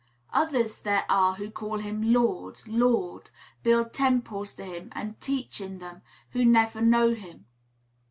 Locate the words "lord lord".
2.11-3.29